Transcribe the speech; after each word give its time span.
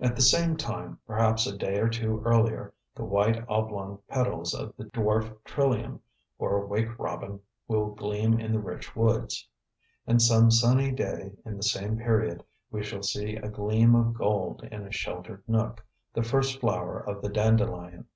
At 0.00 0.16
the 0.16 0.22
same 0.22 0.56
time, 0.56 0.98
perhaps 1.06 1.46
a 1.46 1.56
day 1.56 1.78
or 1.78 1.88
two 1.88 2.20
earlier, 2.24 2.74
the 2.96 3.04
white 3.04 3.44
oblong 3.48 4.00
petals 4.08 4.52
of 4.52 4.74
the 4.76 4.86
dwarf 4.86 5.32
trillium, 5.44 6.00
or 6.40 6.66
wake 6.66 6.98
robin, 6.98 7.38
will 7.68 7.94
gleam 7.94 8.40
in 8.40 8.50
the 8.50 8.58
rich 8.58 8.96
woods. 8.96 9.46
And 10.08 10.20
some 10.20 10.50
sunny 10.50 10.90
day 10.90 11.34
in 11.44 11.56
the 11.56 11.62
same 11.62 11.98
period 11.98 12.42
we 12.72 12.82
shall 12.82 13.04
see 13.04 13.36
a 13.36 13.48
gleam 13.48 13.94
of 13.94 14.12
gold 14.14 14.64
in 14.72 14.84
a 14.84 14.90
sheltered 14.90 15.44
nook, 15.46 15.86
the 16.14 16.24
first 16.24 16.58
flower 16.58 16.98
of 16.98 17.22
the 17.22 17.28
dandelion. 17.28 18.06